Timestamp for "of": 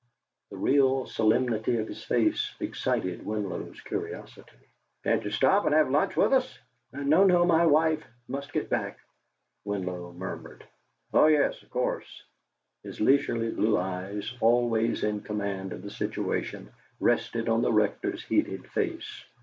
1.77-1.87, 11.61-11.69, 15.71-15.83